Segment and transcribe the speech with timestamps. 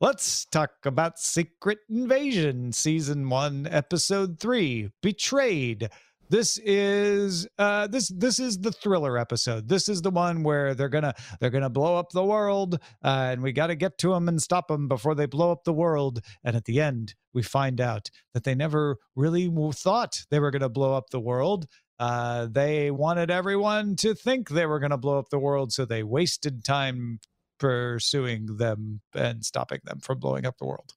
[0.00, 5.88] Let's talk about Secret Invasion, Season 1, Episode 3 Betrayed.
[6.28, 9.68] This is uh this this is the thriller episode.
[9.68, 13.42] This is the one where they're gonna they're gonna blow up the world, uh, and
[13.42, 16.20] we got to get to them and stop them before they blow up the world.
[16.42, 20.70] And at the end, we find out that they never really thought they were gonna
[20.70, 21.66] blow up the world.
[21.98, 25.84] Uh, they wanted everyone to think they were going to blow up the world, so
[25.84, 27.20] they wasted time
[27.58, 30.94] pursuing them and stopping them from blowing up the world.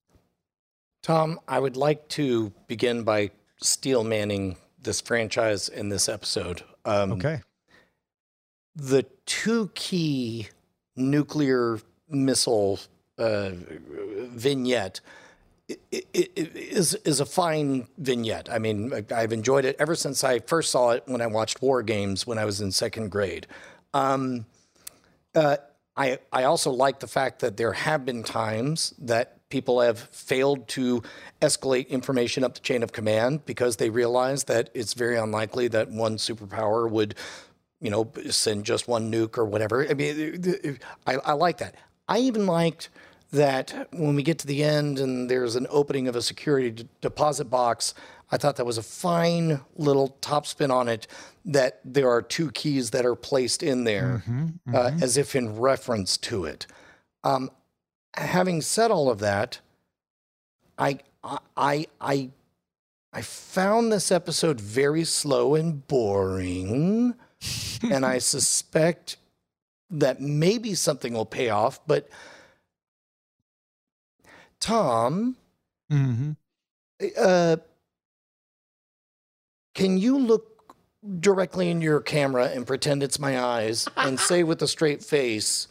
[1.04, 6.64] Tom, I would like to begin by steel manning this franchise in this episode.
[6.84, 7.42] Um, Okay.
[8.76, 10.50] The two key
[10.96, 12.80] nuclear missile
[13.18, 15.00] uh, vignette
[16.14, 18.50] is is a fine vignette.
[18.52, 21.82] I mean, I've enjoyed it ever since I first saw it when I watched War
[21.84, 23.48] Games when I was in second grade.
[23.94, 24.46] Um,
[25.34, 25.58] uh,
[25.98, 30.68] I I also like the fact that there have been times that people have failed
[30.68, 31.02] to
[31.42, 35.90] escalate information up the chain of command because they realize that it's very unlikely that
[35.90, 37.16] one superpower would,
[37.80, 39.88] you know, send just one nuke or whatever.
[39.88, 41.76] I mean, I, I like that.
[42.10, 42.90] I even liked
[43.32, 46.88] that when we get to the end and there's an opening of a security d-
[47.02, 47.94] deposit box,
[48.32, 51.08] I thought that was a fine little top spin on it
[51.46, 54.24] that there are two keys that are placed in there
[54.74, 56.66] Uh, as if in reference to it.
[57.24, 57.52] Um,
[58.16, 59.60] having said all of that,
[60.78, 61.00] I,
[61.58, 62.30] I, I,
[63.14, 67.16] I found this episode very slow and boring,
[67.92, 69.18] and I suspect
[69.90, 71.80] that maybe something will pay off.
[71.88, 72.10] But
[74.66, 75.36] Tom,
[75.92, 76.32] Mm-hmm.
[77.20, 77.58] uh,
[79.76, 80.74] can you look
[81.20, 85.68] directly in your camera and pretend it's my eyes and say with a straight face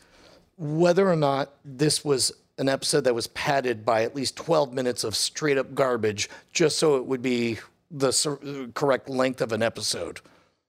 [0.56, 5.02] whether or not this was an episode that was padded by at least 12 minutes
[5.02, 7.58] of straight up garbage just so it would be
[7.90, 10.20] the correct length of an episode?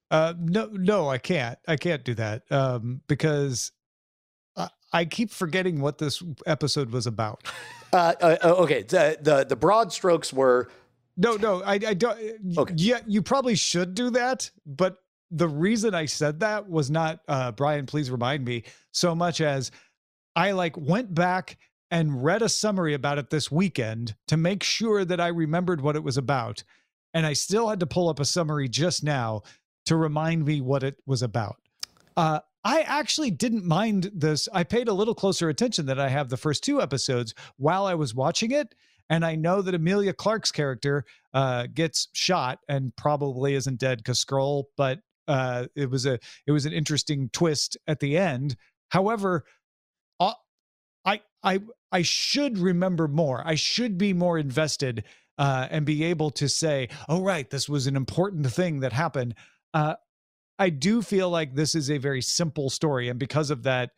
[0.09, 1.59] Uh, no, no, I can't.
[1.67, 3.71] I can't do that um, because
[4.57, 7.44] I, I keep forgetting what this episode was about.
[7.95, 10.69] Uh, uh, uh, okay, the, the the broad strokes were
[11.17, 12.19] No, no, I, I don't.
[12.57, 12.73] Okay.
[12.78, 14.50] Yeah, you probably should do that.
[14.66, 14.97] But
[15.31, 19.72] the reason I said that was not, uh, Brian, please remind me, so much as
[20.35, 21.57] I like went back
[21.91, 25.95] and read a summary about it this weekend to make sure that I remembered what
[25.95, 26.63] it was about.
[27.13, 29.44] And I still had to pull up a summary just now
[29.85, 31.57] to remind me what it was about.
[32.17, 34.49] Uh, I actually didn't mind this.
[34.51, 37.93] I paid a little closer attention than I have the first two episodes while I
[37.93, 38.73] was watching it.
[39.07, 44.25] And I know that Emilia Clarke's character uh, gets shot and probably isn't dead because
[44.25, 46.17] Skrull, but uh, it was a
[46.47, 48.55] it was an interesting twist at the end.
[48.89, 49.45] However,
[50.19, 50.33] uh,
[51.05, 51.59] I I
[51.91, 53.43] I should remember more.
[53.45, 55.03] I should be more invested
[55.37, 59.35] uh, and be able to say, "Oh, right, this was an important thing that happened."
[59.71, 59.95] Uh,
[60.57, 63.91] I do feel like this is a very simple story, and because of that,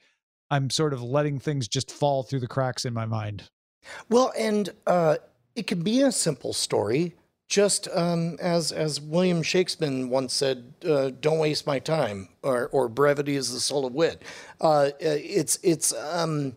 [0.50, 3.44] I'm sort of letting things just fall through the cracks in my mind.
[4.10, 5.18] Well, and uh,
[5.56, 7.16] it could be a simple story,
[7.48, 12.90] just um, as as William Shakespeare once said, uh, "Don't waste my time," or or
[12.90, 14.22] "Brevity is the soul of wit."
[14.60, 16.56] Uh, it's it's um,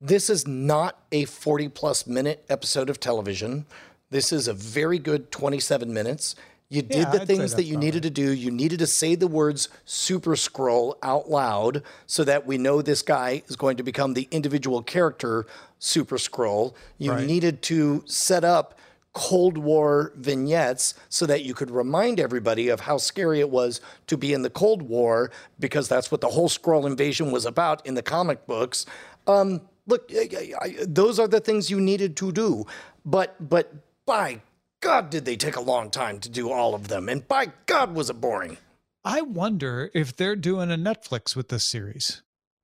[0.00, 3.66] this is not a forty plus minute episode of television.
[4.10, 6.34] This is a very good twenty seven minutes.
[6.68, 8.32] You did Yeah, the I'd things that you about needed to do.
[8.32, 13.02] You needed to say the words Super Skrull out loud so that we know this
[13.02, 15.46] guy is going to become the individual character
[15.78, 16.74] Super Skrull.
[16.98, 17.26] You Right.
[17.26, 18.78] needed to set up
[19.12, 24.16] Cold War vignettes so that you could remind everybody of how scary it was to
[24.16, 27.94] be in the Cold War because that's what the whole scroll invasion was about in
[27.94, 28.84] the comic books.
[29.26, 32.66] Um, look, I, I- those are the things you needed to do.
[33.06, 33.72] But but
[34.04, 34.42] by
[34.86, 37.08] God, did they take a long time to do all of them?
[37.08, 38.56] And by God, was it boring.
[39.04, 42.22] I wonder if they're doing a Netflix with this series.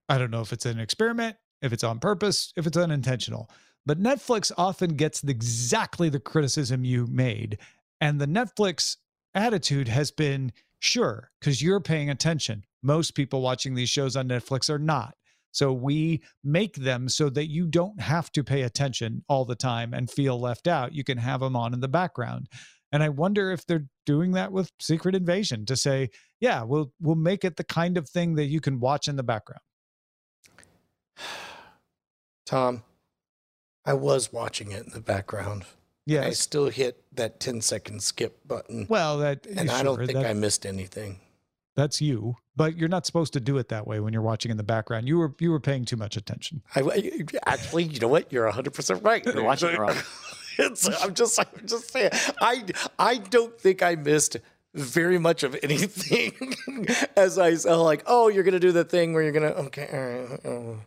[0.09, 3.51] I don't know if it's an experiment, if it's on purpose, if it's unintentional.
[3.85, 7.59] But Netflix often gets exactly the criticism you made.
[8.01, 8.99] And the Netflix
[9.35, 12.65] attitude has been sure, because you're paying attention.
[12.85, 15.17] Most people watching these shows on Netflix are not.
[15.53, 19.95] So we make them so that you don't have to pay attention all the time
[19.95, 20.95] and feel left out.
[20.95, 22.49] You can have them on in the background.
[22.91, 26.11] And I wonder if they're doing that with Secret Invasion to say,
[26.41, 29.23] yeah, we'll we'll make it the kind of thing that you can watch in the
[29.23, 29.63] background.
[32.47, 32.83] Tom,
[33.87, 35.65] I was watching it in the background.
[36.07, 36.25] Yeah.
[36.25, 38.87] I still hit that 10 second skip button.
[38.89, 41.21] Well, that and I don't think that- I missed anything.
[41.75, 44.57] That's you, but you're not supposed to do it that way when you're watching in
[44.59, 45.09] the background.
[45.09, 46.63] You were you were paying too much attention.
[46.75, 48.31] I, I- actually, you know what?
[48.33, 49.25] You're 100 percent right.
[49.25, 49.97] You're watching it wrong.
[50.59, 52.11] It's, I'm just, I'm just saying.
[52.39, 52.63] I,
[52.99, 54.37] I don't think I missed
[54.75, 56.55] very much of anything
[57.17, 57.81] as I saw.
[57.81, 60.41] Like, oh, you're gonna do the thing where you're gonna, okay, all right.
[60.45, 60.79] oh.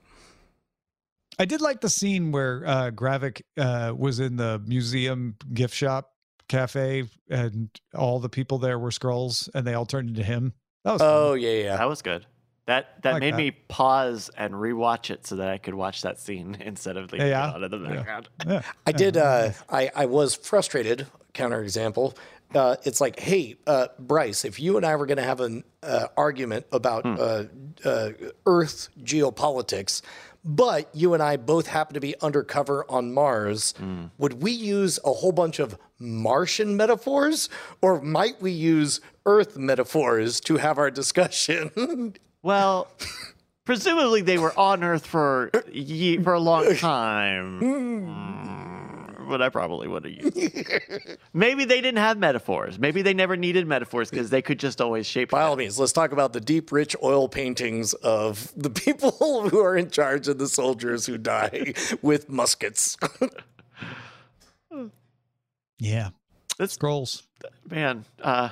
[1.39, 6.11] I did like the scene where uh, Gravik uh, was in the museum gift shop
[6.47, 10.53] cafe, and all the people there were Skrulls, and they all turned into him.
[10.85, 11.09] That was fun.
[11.11, 11.77] Oh yeah, yeah.
[11.77, 12.25] That was good.
[12.67, 13.37] That that like made that.
[13.37, 17.27] me pause and rewatch it so that I could watch that scene instead of leaving
[17.27, 17.49] Yeah.
[17.49, 18.29] it on in the background.
[18.47, 18.61] Yeah.
[18.87, 19.17] I did.
[19.17, 21.05] Uh, I I was frustrated.
[21.33, 22.15] Counterexample.
[22.53, 25.65] Uh, it's like, hey, uh, Bryce, if you and I were going to have an
[25.83, 27.43] uh, argument about uh,
[27.83, 28.11] uh,
[28.45, 30.01] Earth geopolitics,
[30.45, 33.73] but you and I both happen to be undercover on Mars,
[34.19, 37.49] would we use a whole bunch of Martian metaphors,
[37.81, 42.15] or might we use Earth metaphors to have our discussion?
[42.43, 42.87] Well,
[43.65, 47.59] presumably they were on Earth for ye- for a long time.
[47.59, 48.07] Mm,
[49.27, 51.17] But I probably would have used.
[51.33, 52.77] Maybe they didn't have metaphors.
[52.79, 55.31] Maybe they never needed metaphors because they could just always shape.
[55.31, 59.59] By all means, let's talk about the deep, rich oil paintings of the people who
[59.59, 62.97] are in charge of the soldiers who die with muskets.
[65.79, 66.09] Yeah.
[66.57, 67.23] That's Skrulls.
[67.69, 68.05] man.
[68.21, 68.49] Uh,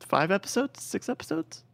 [0.00, 1.64] five episodes, six episodes.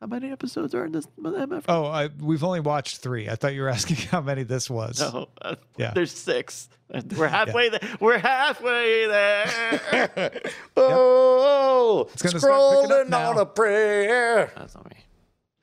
[0.00, 1.06] How many episodes are in this?
[1.18, 1.64] MF?
[1.68, 3.28] Oh, I, we've only watched three.
[3.28, 4.98] I thought you were asking how many this was.
[4.98, 5.92] No, uh, Yeah.
[5.94, 6.70] there's six.
[7.16, 7.80] We're halfway there.
[8.00, 10.40] We're halfway there.
[10.76, 14.52] oh, gonna start picking up scrolling on a prayer.
[14.56, 14.96] That's not me.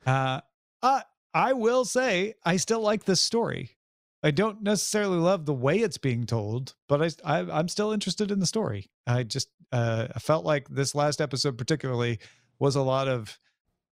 [0.06, 0.40] Uh,
[0.82, 1.00] uh,
[1.34, 3.76] I will say I still like this story.
[4.22, 8.30] I don't necessarily love the way it's being told, but I, I I'm still interested
[8.30, 8.88] in the story.
[9.06, 12.20] I just uh, I felt like this last episode particularly
[12.58, 13.38] was a lot of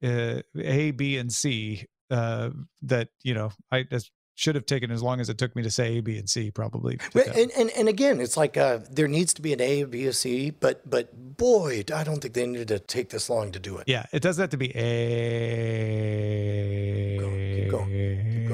[0.02, 2.50] uh, A, B, and C uh,
[2.82, 5.70] that you know I just should have taken as long as it took me to
[5.70, 6.98] say A, B, and C probably.
[7.14, 10.04] But- And, and and again, it's like uh, there needs to be an A, B,
[10.06, 13.58] a C, but but boy, I don't think they needed to take this long to
[13.58, 13.84] do it.
[13.88, 17.16] Yeah, it doesn't have to be a.
[17.18, 18.48] keep going, keep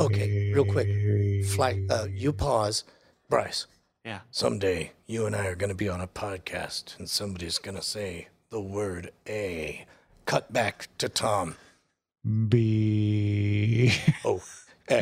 [0.00, 0.88] Okay, real quick,
[1.50, 2.84] Flag, uh, you pause,
[3.28, 3.66] Bryce.
[4.04, 4.20] Yeah.
[4.30, 7.82] Someday you and I are going to be on a podcast, and somebody's going to
[7.82, 9.86] say the word A.
[10.26, 11.56] Cut back to Tom.
[12.48, 13.92] B.
[14.24, 14.42] Oh.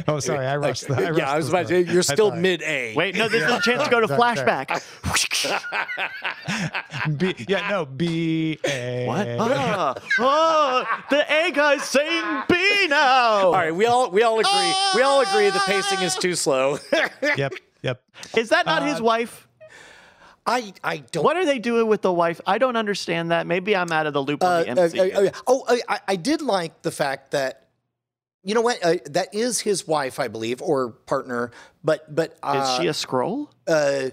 [0.07, 2.63] Oh, sorry, I rushed the- I yeah, I was about to say, you're still mid
[2.63, 2.95] A.
[2.95, 4.67] Wait, no, this is a chance to go to Sorry, sorry.
[4.67, 7.19] flashback.
[7.19, 7.35] B.
[7.49, 8.61] Yeah, no, B.
[8.65, 9.07] A.
[9.07, 9.27] What?
[9.41, 13.47] Ah, oh, the A guy's saying B now.
[13.47, 14.73] All right, we all we all agree.
[14.95, 16.79] We all agree the pacing is too slow.
[17.37, 17.55] Yep.
[17.83, 18.03] Yep.
[18.37, 19.49] Is that not his Uh, wife?
[20.47, 21.23] I I don't.
[21.25, 22.41] What are they doing with the wife?
[22.47, 23.47] I don't understand that.
[23.47, 25.01] Maybe I'm out of the loop Uh, on the uh, MC.
[25.13, 27.69] uh, uh, oh, I- I, I did like the fact that
[28.43, 31.51] you know what uh, that is his wife, I believe, or partner.
[31.85, 33.49] But but uh, Is she a Skrull?
[33.69, 34.11] uh,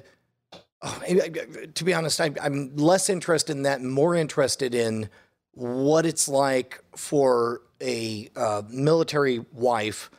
[0.84, 4.76] oh, I- I- to be honest, I'm, I'm less interested in that, and more interested
[4.76, 5.10] in
[5.54, 10.12] what it's like for a uh, military wife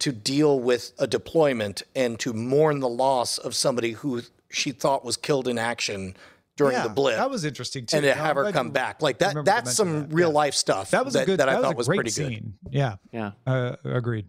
[0.00, 5.04] to deal with a deployment and to mourn the loss of somebody who she thought
[5.04, 6.16] was killed in action
[6.56, 7.16] during Yeah, the blip.
[7.16, 7.96] That was interesting too.
[7.96, 9.44] and to No, have I'm her come back like that.
[9.44, 10.14] That's some that.
[10.14, 10.34] real Yeah.
[10.34, 10.90] life stuff.
[10.90, 11.40] That was a good.
[11.40, 12.28] that I that thought was was, a great pretty good.
[12.34, 12.54] scene.
[12.70, 12.96] Yeah.
[13.12, 13.32] Yeah.
[13.46, 14.26] Uh, agreed.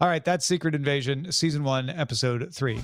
[0.00, 2.80] All right, that's Secret Invasion, season one, episode three.